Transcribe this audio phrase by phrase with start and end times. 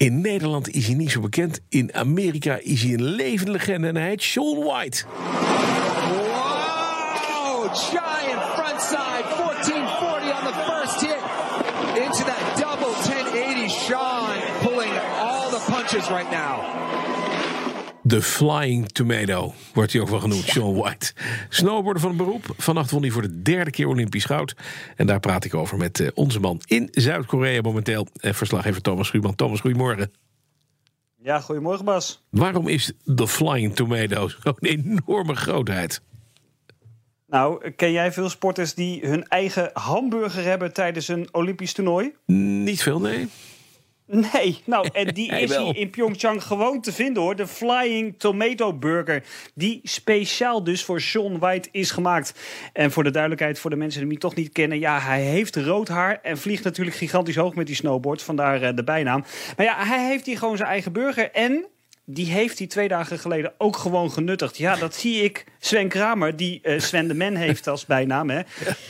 [0.00, 1.60] In Nederland is hij niet zo bekend.
[1.68, 5.04] In Amerika is hij een levende legende en hij heet Sean White.
[6.06, 7.74] Wow!
[7.74, 11.20] Giant frontside 1440 on the first hit.
[12.04, 13.70] Into that double 1080.
[13.70, 16.54] Sean pulling all the punches right now.
[18.10, 21.12] De Flying Tomato wordt hij ook wel genoemd, Sean White.
[21.48, 22.54] Snowboarder van beroep.
[22.56, 24.54] Vannacht won hij voor de derde keer Olympisch goud.
[24.96, 28.06] En daar praat ik over met eh, onze man in Zuid-Korea momenteel.
[28.20, 29.34] Eh, Verslaggever Thomas Schuurman.
[29.34, 30.12] Thomas, goedemorgen.
[31.22, 32.22] Ja, goedemorgen Bas.
[32.30, 36.02] Waarom is de Flying Tomato zo'n enorme grootheid?
[37.26, 42.14] Nou, ken jij veel sporters die hun eigen hamburger hebben tijdens een Olympisch toernooi?
[42.26, 43.28] Niet veel, nee.
[44.12, 47.36] Nee, nou, en die is hier in Pyeongchang gewoon te vinden hoor.
[47.36, 49.22] De Flying Tomato Burger.
[49.54, 52.34] Die speciaal dus voor Sean White is gemaakt.
[52.72, 54.78] En voor de duidelijkheid, voor de mensen die hem toch niet kennen.
[54.78, 58.22] Ja, hij heeft rood haar en vliegt natuurlijk gigantisch hoog met die snowboard.
[58.22, 59.24] Vandaar eh, de bijnaam.
[59.56, 61.30] Maar ja, hij heeft hier gewoon zijn eigen burger.
[61.30, 61.66] En
[62.04, 64.56] die heeft hij twee dagen geleden ook gewoon genuttigd.
[64.56, 68.30] Ja, dat zie ik Sven Kramer, die eh, Sven de Man heeft als bijnaam.
[68.30, 68.40] Hè,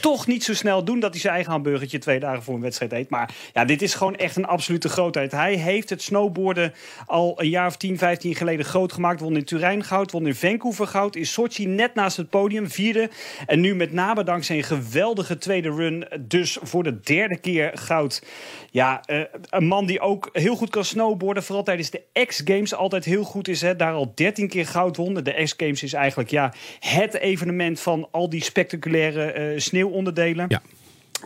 [0.00, 2.92] Toch niet zo snel doen dat hij zijn eigen hamburgertje twee dagen voor een wedstrijd
[2.92, 3.10] eet.
[3.10, 5.32] Maar ja, dit is gewoon echt een absolute grootheid.
[5.32, 6.74] Hij heeft het snowboarden
[7.06, 9.20] al een jaar of 10, 15 geleden groot gemaakt.
[9.20, 11.16] Won in Turijn goud, won in Vancouver goud.
[11.16, 13.10] In Sochi net naast het podium, vierde.
[13.46, 16.08] En nu met name dankzij een geweldige tweede run.
[16.20, 18.22] Dus voor de derde keer goud.
[18.70, 21.42] Ja, eh, een man die ook heel goed kan snowboarden.
[21.42, 23.60] Vooral tijdens de X-Games altijd heel goed is.
[23.60, 23.76] Hè.
[23.76, 25.14] Daar al 13 keer goud won.
[25.14, 30.46] De X-Games is eigenlijk ja, het evenement van al die spectaculaire eh, sneeuwonderdelen.
[30.48, 30.62] Ja.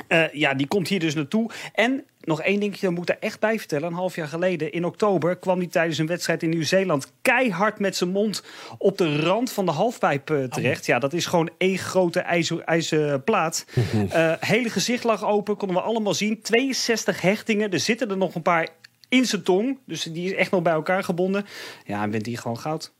[0.09, 1.51] Eh, ja, die komt hier dus naartoe.
[1.75, 3.89] En nog één dingetje, dat moet ik er echt bij vertellen.
[3.89, 7.13] Een half jaar geleden, in oktober, kwam hij tijdens een wedstrijd in Nieuw-Zeeland...
[7.23, 8.45] keihard met zijn mond
[8.79, 10.87] op de rand van de halfpijp eh, terecht.
[10.87, 13.65] Ja, dat is gewoon één grote ijzer, ijzeren plaat.
[14.11, 16.43] Eh, hele gezicht lag open, konden we allemaal zien.
[16.43, 18.69] 62 hechtingen, er zitten er nog een paar
[19.13, 19.79] in zijn tong.
[19.87, 21.47] Dus die is echt nog bij elkaar gebonden.
[21.85, 22.93] Ja, en bent hij gewoon goud.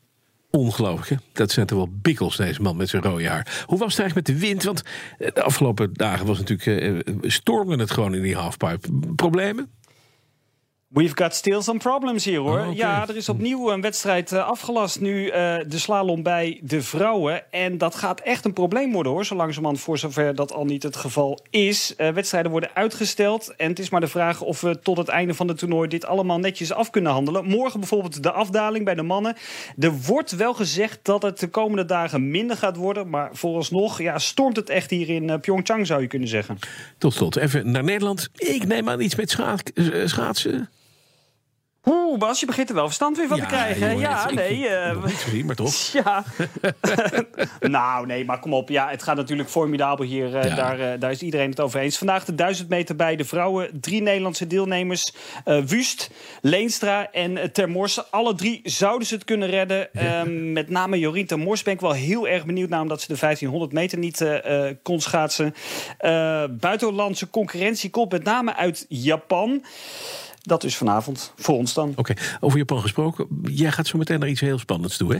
[0.51, 1.15] Ongelooflijk, hè?
[1.33, 3.63] Dat zijn toch wel bikkels, deze man met zijn rode haar.
[3.65, 4.63] Hoe was het eigenlijk met de wind?
[4.63, 4.83] Want
[5.17, 8.87] eh, de afgelopen dagen was natuurlijk, eh, stormde het gewoon in die halfpipe.
[9.15, 9.71] Problemen?
[10.93, 12.59] We've got still some problems hier hoor.
[12.59, 12.75] Oh.
[12.75, 15.27] Ja, er is opnieuw een wedstrijd eh, afgelast nu.
[15.27, 17.51] eh, de slalom bij de vrouwen.
[17.51, 19.25] En dat gaat echt een probleem worden hoor.
[19.25, 21.95] Zo langzamerhand voor zover dat al niet het geval is.
[21.95, 23.53] Eh, wedstrijden worden uitgesteld.
[23.57, 26.05] En het is maar de vraag of we tot het einde van het toernooi dit
[26.05, 27.45] allemaal netjes af kunnen handelen.
[27.45, 29.35] Morgen bijvoorbeeld de afdaling bij de mannen.
[29.79, 33.09] Er wordt wel gezegd dat het de komende dagen minder gaat worden.
[33.09, 36.57] Maar vooralsnog ja, stormt het echt hier in Pyeongchang zou je kunnen zeggen.
[36.97, 38.29] Tot slot, even naar Nederland.
[38.35, 39.55] Ik neem aan iets met scha-
[40.05, 40.69] schaatsen.
[42.17, 43.79] Bas, je begint er wel verstand weer van te krijgen.
[43.81, 44.67] jongen, ja, ik- nee.
[44.67, 45.73] eh, maar toch.
[46.03, 46.23] Ja.
[47.59, 48.69] nou, nee, maar kom op.
[48.69, 50.35] Ja, het gaat natuurlijk formidabel hier.
[50.37, 50.55] eh, Ja.
[50.55, 51.97] daar, eh, daar is iedereen het over eens.
[51.97, 53.69] Vandaag de 1000 meter bij de vrouwen.
[53.81, 55.13] Drie Nederlandse deelnemers.
[55.43, 56.09] Wust,
[56.41, 58.11] Leenstra en Termors.
[58.11, 59.93] Alle drie zouden ze het kunnen redden.
[59.93, 62.81] Ehm, met name Jorien Termors ben ik wel heel erg benieuwd naar...
[62.81, 64.25] omdat ze de 1500 meter niet
[64.83, 65.53] kon schaatsen.
[66.59, 69.63] Buitenlandse concurrentie komt met name uit Japan.
[70.45, 71.93] Dat is vanavond voor ons dan.
[71.95, 73.27] Oké, over Japan gesproken.
[73.41, 75.19] Jij gaat zo meteen naar iets heel spannends toe, hè?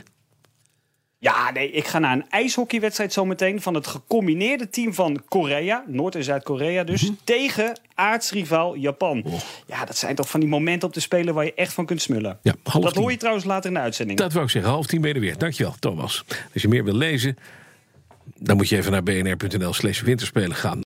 [1.24, 6.16] Ja, nee, ik ga naar een ijshockeywedstrijd zometeen van het gecombineerde team van Korea, Noord-
[6.16, 9.24] en Zuid-Korea dus, tegen aartsrivaal Japan.
[9.26, 9.40] Oh.
[9.68, 12.02] Ja, dat zijn toch van die momenten op te spelen waar je echt van kunt
[12.02, 12.40] smullen.
[12.42, 14.20] Ja, half dat hoor je trouwens later in de uitzending.
[14.20, 14.72] Dat wou ik zeggen.
[14.72, 15.38] Half tien ben je er weer.
[15.38, 16.24] Dankjewel, Thomas.
[16.54, 17.38] Als je meer wil lezen,
[18.38, 20.82] dan moet je even naar bnr.nl slash winterspelen gaan.